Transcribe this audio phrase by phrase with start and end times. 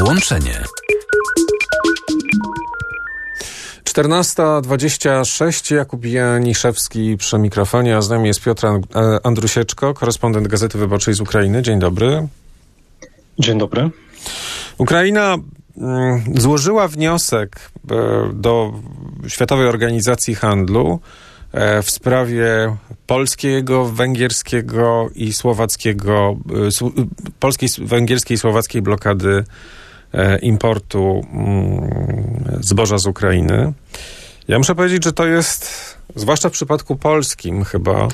[0.00, 0.62] Połączenie.
[3.84, 8.66] 14.26, Jakub Janiszewski przy mikrofonie, a z nami jest Piotr
[9.22, 11.62] Andrusieczko, korespondent Gazety Wyborczej z Ukrainy.
[11.62, 12.28] Dzień dobry.
[13.38, 13.90] Dzień dobry.
[14.78, 15.36] Ukraina
[15.78, 17.96] mm, złożyła wniosek e,
[18.32, 18.72] do
[19.28, 21.00] Światowej Organizacji Handlu
[21.52, 22.76] e, w sprawie
[23.06, 26.36] polskiego, węgierskiego i słowackiego,
[26.84, 26.90] e,
[27.40, 29.44] polskiej, węgierskiej i słowackiej blokady
[30.42, 33.72] importu mm, zboża z Ukrainy.
[34.48, 35.70] Ja muszę powiedzieć, że to jest,
[36.14, 38.08] zwłaszcza w przypadku polskim chyba,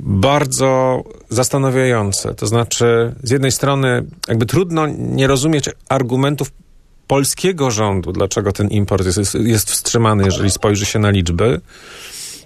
[0.00, 2.34] bardzo zastanawiające.
[2.34, 6.52] To znaczy, z jednej strony, jakby trudno nie rozumieć argumentów
[7.06, 11.60] polskiego rządu, dlaczego ten import jest, jest wstrzymany, jeżeli spojrzy się na liczby.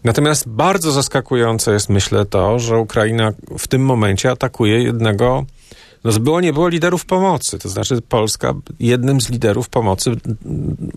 [0.04, 5.44] Natomiast bardzo zaskakujące jest, myślę, to, że Ukraina w tym momencie atakuje jednego,
[6.04, 7.58] no było nie było liderów pomocy.
[7.58, 10.10] To znaczy, Polska jednym z liderów pomocy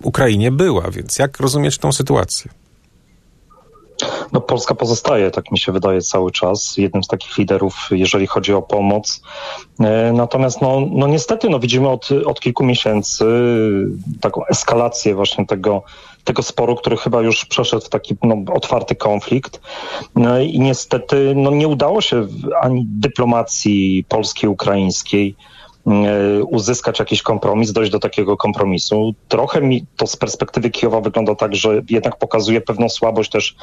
[0.04, 2.52] Ukrainie była, więc jak rozumieć tą sytuację?
[4.34, 8.54] No, Polska pozostaje, tak mi się wydaje, cały czas jednym z takich liderów, jeżeli chodzi
[8.54, 9.22] o pomoc.
[9.80, 13.26] E, natomiast no, no niestety no, widzimy od, od kilku miesięcy
[14.22, 15.84] taką eskalację właśnie tego,
[16.24, 19.62] tego sporu, który chyba już przeszedł w taki no, otwarty konflikt.
[20.16, 22.28] No, I niestety no, nie udało się
[22.62, 25.36] ani dyplomacji polskiej, ukraińskiej
[25.88, 29.14] e, uzyskać jakiś kompromis, dojść do takiego kompromisu.
[29.28, 33.56] Trochę mi to z perspektywy Kijowa wygląda tak, że jednak pokazuje pewną słabość też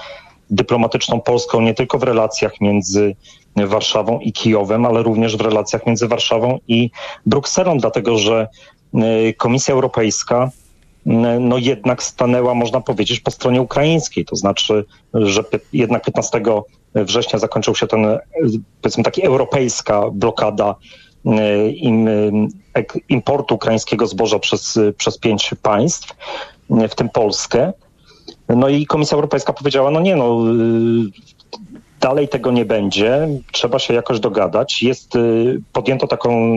[0.50, 3.16] dyplomatyczną Polską nie tylko w relacjach między
[3.56, 6.91] Warszawą i Kijowem, ale również w relacjach między Warszawą i
[7.27, 8.48] Brukselą, dlatego że
[8.94, 10.50] e, Komisja Europejska
[11.06, 14.25] e, no jednak stanęła, można powiedzieć, po stronie ukraińskiej.
[14.25, 16.41] To znaczy, że jednak 15
[16.94, 18.20] września zakończył się ten, e,
[18.83, 20.75] powiedzmy, taki europejska blokada
[21.75, 22.08] im,
[23.08, 26.16] importu ukraińskiego zboża przez, przez pięć państw,
[26.70, 27.72] w tym Polskę.
[28.48, 31.11] No i Komisja Europejska powiedziała, no nie no, y,
[32.00, 34.82] dalej tego nie będzie, trzeba się jakoś dogadać.
[34.82, 36.56] Jest, y, podjęto taką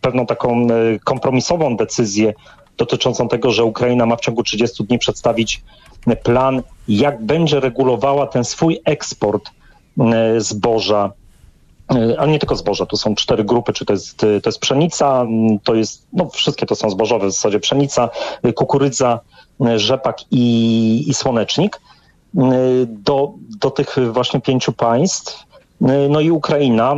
[0.00, 2.34] pewną taką y, kompromisową decyzję
[2.76, 5.62] dotyczącą tego, że Ukraina ma w ciągu 30 dni przedstawić
[6.22, 9.50] plan, jak będzie regulowała ten swój eksport
[10.38, 11.12] zboża
[12.18, 15.26] ale nie tylko zboża, tu są cztery grupy, czy to jest, to jest pszenica,
[15.64, 18.08] to jest, no wszystkie to są zbożowe w zasadzie pszenica,
[18.54, 19.20] kukurydza,
[19.76, 21.80] rzepak i, i słonecznik
[22.86, 25.46] do, do tych właśnie pięciu państw.
[26.10, 26.94] No i Ukraina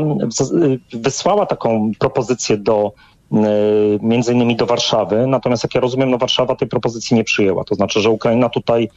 [0.92, 2.92] wysłała taką propozycję do
[4.02, 7.64] między innymi do Warszawy, natomiast jak ja rozumiem, no Warszawa tej propozycji nie przyjęła.
[7.64, 8.88] To znaczy, że Ukraina tutaj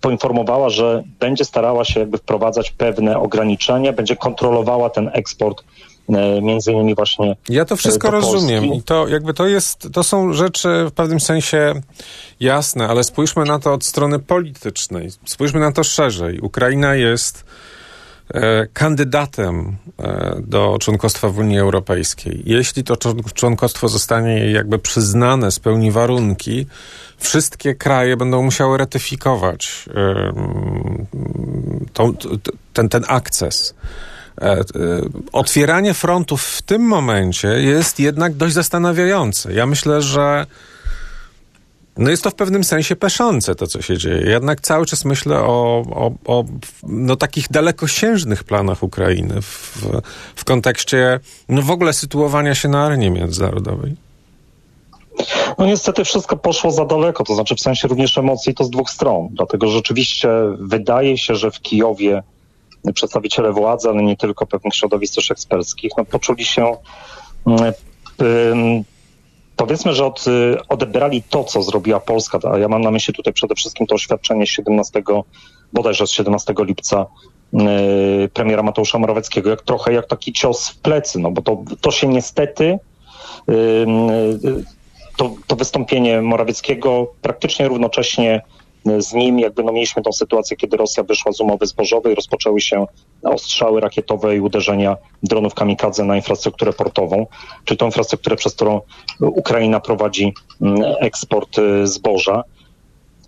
[0.00, 5.64] poinformowała, że będzie starała się jakby wprowadzać pewne ograniczenia, będzie kontrolowała ten eksport e,
[6.42, 7.36] między innymi właśnie.
[7.48, 11.74] Ja to wszystko rozumiem i to jakby to jest, to są rzeczy w pewnym sensie
[12.40, 15.10] jasne, ale spójrzmy na to od strony politycznej.
[15.24, 16.40] Spójrzmy na to szerzej.
[16.40, 17.44] Ukraina jest
[18.34, 22.42] e, kandydatem e, do członkostwa w Unii Europejskiej.
[22.46, 22.96] Jeśli to
[23.34, 26.66] członkostwo zostanie jakby przyznane, spełni warunki,
[27.18, 29.88] wszystkie kraje będą musiały ratyfikować
[32.72, 33.74] ten, ten akces.
[34.40, 34.64] E, e,
[35.32, 39.52] otwieranie frontów w tym momencie jest jednak dość zastanawiające.
[39.52, 40.46] Ja myślę, że
[41.96, 44.30] no jest to w pewnym sensie peszące to, co się dzieje.
[44.30, 46.44] Jednak cały czas myślę o, o, o
[46.82, 49.78] no, takich dalekosiężnych planach Ukrainy w,
[50.36, 53.96] w kontekście no, w ogóle sytuowania się na arenie międzynarodowej.
[55.58, 58.90] No niestety wszystko poszło za daleko, to znaczy w sensie również emocji to z dwóch
[58.90, 62.22] stron, dlatego rzeczywiście wydaje się, że w Kijowie
[62.92, 66.76] przedstawiciele władzy, ale nie tylko pewnych środowisk też eksperckich, no poczuli się
[67.46, 68.84] mm,
[69.56, 70.24] powiedzmy, że od,
[70.68, 74.46] odebrali to, co zrobiła Polska, a ja mam na myśli tutaj przede wszystkim to oświadczenie
[74.46, 75.02] 17,
[75.72, 77.06] bodajże z 17 lipca
[78.24, 81.90] y, premiera Mateusza Morawieckiego, jak trochę jak taki cios w plecy, no bo to, to
[81.90, 82.78] się niestety
[85.16, 88.42] to, to wystąpienie Morawieckiego praktycznie równocześnie
[88.98, 92.86] z nim jakby no mieliśmy tą sytuację, kiedy Rosja wyszła z umowy zbożowej, rozpoczęły się
[93.22, 97.26] ostrzały rakietowe i uderzenia dronów kamikadze na infrastrukturę portową,
[97.64, 98.80] czy tą infrastrukturę, przez którą
[99.20, 102.42] Ukraina prowadzi mm, eksport y, zboża.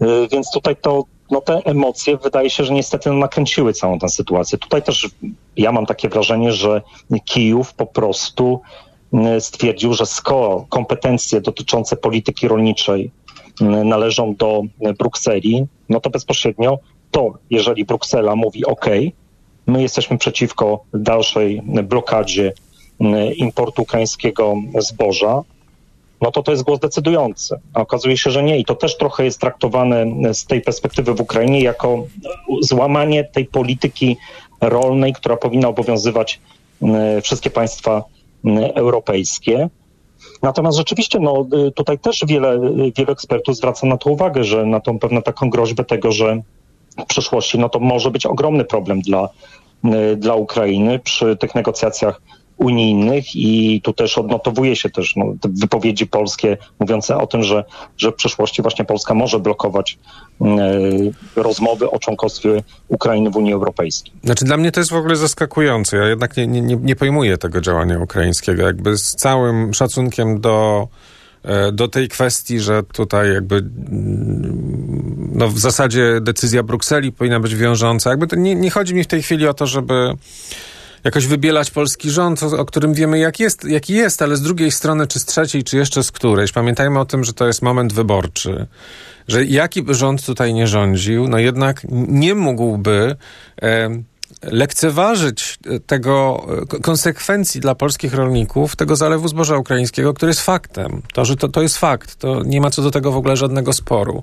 [0.03, 4.59] Y, więc tutaj to, no te emocje wydaje się, że niestety nakręciły całą tę sytuację.
[4.59, 5.09] Tutaj też
[5.57, 6.83] ja mam takie wrażenie, że
[7.25, 8.61] Kijów po prostu
[9.15, 13.11] E, stwierdził, że skoro kompetencje dotyczące polityki rolniczej
[13.61, 14.63] należą do
[14.99, 16.79] Brukseli, no to bezpośrednio
[17.11, 18.87] to, jeżeli Bruksela mówi OK,
[19.67, 22.53] my jesteśmy przeciwko dalszej blokadzie
[23.37, 25.43] importu ukraińskiego zboża,
[26.21, 27.61] no to to jest głos decydujący.
[27.75, 28.59] A okazuje się, że nie.
[28.59, 32.07] I to też trochę jest traktowane z tej perspektywy w Ukrainie jako
[32.61, 34.17] złamanie tej polityki
[34.61, 36.41] rolnej, która powinna obowiązywać
[37.23, 38.05] wszystkie państwa
[38.75, 39.69] europejskie.
[40.43, 42.61] Natomiast rzeczywiście no, tutaj też wiele,
[42.97, 46.43] wiele ekspertów zwraca na to uwagę, że na tą pewną taką groźbę tego, że
[46.99, 49.29] w przyszłości no to może być ogromny problem dla,
[50.17, 52.21] dla Ukrainy przy tych negocjacjach
[52.59, 57.65] unijnych i tu też odnotowuje się też no, te wypowiedzi polskie mówiące o tym, że,
[57.97, 59.99] że w przyszłości właśnie Polska może blokować
[60.43, 60.47] y,
[61.37, 64.13] rozmowy o członkostwie Ukrainy w Unii Europejskiej.
[64.25, 65.97] Znaczy dla mnie to jest w ogóle zaskakujące.
[65.97, 68.63] Ja jednak nie, nie, nie pojmuję tego działania ukraińskiego.
[68.63, 70.89] Jakby z całym szacunkiem do
[71.43, 74.99] e, do tej kwestii, że tutaj jakby mm,
[75.33, 78.11] no w zasadzie decyzja Brukseli powinna być wiążąca.
[78.11, 80.15] Jakby to nie, nie chodzi mi w tej chwili o to, żeby
[81.05, 84.71] jakoś wybielać polski rząd, o, o, którym wiemy jak jest, jaki jest, ale z drugiej
[84.71, 86.53] strony, czy z trzeciej, czy jeszcze z którejś.
[86.53, 88.67] Pamiętajmy o tym, że to jest moment wyborczy,
[89.29, 93.17] że jaki by rząd tutaj nie rządził, no jednak nie mógłby
[93.63, 94.03] e,
[94.43, 96.47] lekceważyć tego
[96.83, 101.03] konsekwencji dla polskich rolników tego zalewu zboża ukraińskiego, który jest faktem.
[101.13, 103.73] To, że to, to jest fakt, to nie ma co do tego w ogóle żadnego
[103.73, 104.23] sporu.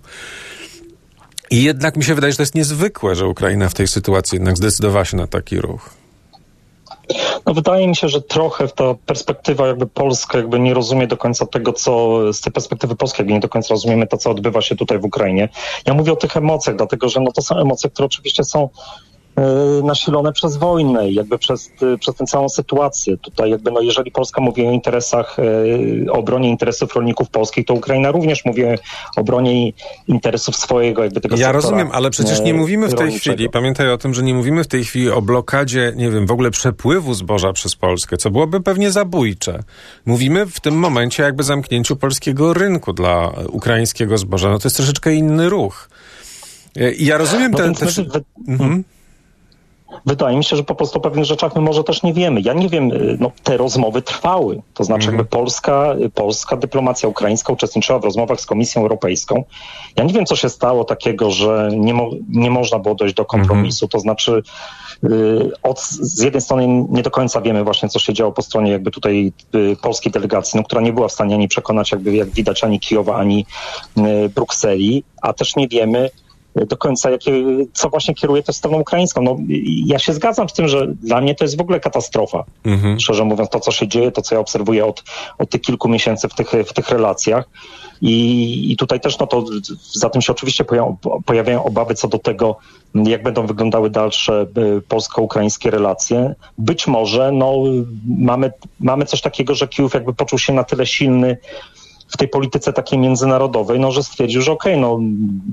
[1.51, 4.57] I jednak mi się wydaje, że to jest niezwykłe, że Ukraina w tej sytuacji jednak
[4.57, 6.04] zdecydowała się na taki ruch.
[7.45, 11.45] No wydaje mi się, że trochę ta perspektywa jakby polska jakby nie rozumie do końca
[11.45, 14.75] tego, co z tej perspektywy polskiej jakby nie do końca rozumiemy to, co odbywa się
[14.75, 15.49] tutaj w Ukrainie.
[15.85, 18.69] Ja mówię o tych emocjach, dlatego że no to są emocje, które oczywiście są
[19.83, 23.17] nasilone przez wojnę, jakby przez, e, przez tę całą sytuację.
[23.17, 27.73] Tutaj jakby, no jeżeli Polska mówi o interesach, e, o obronie interesów rolników polskich, to
[27.73, 28.75] Ukraina również mówi o
[29.15, 29.71] obronie
[30.07, 33.97] interesów swojego jakby tego Ja rozumiem, ale przecież nie mówimy w tej chwili, pamiętaj o
[33.97, 37.53] tym, że nie mówimy w tej chwili o blokadzie, nie wiem, w ogóle przepływu zboża
[37.53, 39.63] przez Polskę, co byłoby pewnie zabójcze.
[40.05, 44.49] Mówimy w tym momencie jakby zamknięciu polskiego rynku dla ukraińskiego zboża.
[44.49, 45.89] No to jest troszeczkę inny ruch.
[46.97, 47.75] Ja rozumiem no ten...
[47.75, 48.01] Też...
[48.47, 48.83] Mhm.
[50.05, 52.41] Wydaje mi się, że po prostu o pewnych rzeczach my może też nie wiemy.
[52.41, 54.61] Ja nie wiem, y, no, te rozmowy trwały.
[54.73, 55.27] To znaczy, jakby mhm.
[55.27, 59.43] Polska, y, polska dyplomacja ukraińska uczestniczyła w rozmowach z Komisją Europejską.
[59.95, 63.25] Ja nie wiem, co się stało takiego, że nie, mo nie można było dojść do
[63.25, 63.87] kompromisu.
[63.87, 64.43] To znaczy,
[65.03, 68.71] y, od, z jednej strony nie do końca wiemy właśnie, co się działo po stronie
[68.71, 69.33] jakby tutaj
[69.81, 73.15] polskiej delegacji, no, która nie była w stanie ani przekonać, jakby jak widać, ani Kijowa,
[73.15, 73.45] ani
[74.35, 76.09] Brukseli, a też nie wiemy,
[76.55, 77.31] do końca, jakie,
[77.73, 79.21] co właśnie kieruje tę stroną ukraińską.
[79.21, 79.37] No,
[79.85, 82.43] ja się zgadzam z tym, że dla mnie to jest w ogóle katastrofa.
[82.65, 82.99] Mhm.
[82.99, 85.03] Szczerze mówiąc, to, co się dzieje, to, co ja obserwuję od,
[85.37, 87.45] od tych kilku miesięcy w tych, w tych relacjach.
[88.01, 89.45] I, I tutaj też no to
[89.93, 90.65] za tym się oczywiście
[91.25, 92.57] pojawiają obawy co do tego,
[92.95, 94.45] jak będą wyglądały dalsze
[94.77, 96.35] y, polsko-ukraińskie relacje.
[96.57, 97.53] Być może no,
[98.07, 101.37] mamy, mamy coś takiego, że Kijów jakby poczuł się na tyle silny,
[102.07, 104.99] w tej polityce takiej międzynarodowej, no, że stwierdził, że okej, okay, no,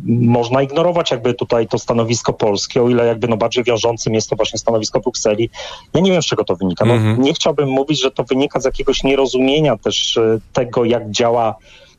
[0.07, 4.37] można ignorować jakby tutaj to stanowisko polskie, o ile jakby no, bardziej wiążącym jest to
[4.37, 5.51] właśnie stanowisko Brukseli.
[5.95, 6.85] Ja nie wiem, z czego to wynika.
[6.85, 7.21] No, mm -hmm.
[7.21, 11.55] Nie chciałbym mówić, że to wynika z jakiegoś nierozumienia też e, tego, jak działa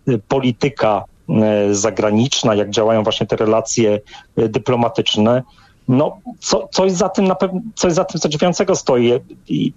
[0.08, 4.00] e, polityka e, zagraniczna, jak działają właśnie te relacje
[4.38, 5.44] dyplomatyczne.
[5.88, 9.12] No, co, coś za tym na pewno, coś za tym zadziwiającego stoi.
[9.48, 9.74] I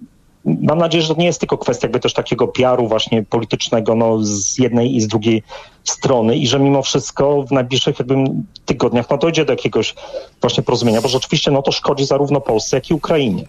[0.46, 4.19] mam nadzieję, że to nie jest tylko kwestia jakby też takiego PR-u właśnie politycznego no,
[4.22, 5.43] z jednej i z drugiej
[5.84, 8.15] strony i że mimo wszystko w najbliższych jakby
[8.65, 9.94] tygodniach no, dojdzie do jakiegoś
[10.41, 13.44] właśnie porozumienia, bo rzeczywiście no, to szkodzi zarówno Polsce, jak i Ukrainie.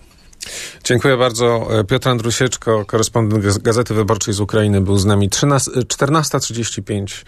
[0.83, 1.67] Dziękuję bardzo.
[1.87, 7.25] Piotr Andrusieczko, korespondent Gazety Wyborczej z Ukrainy był z nami 14.35.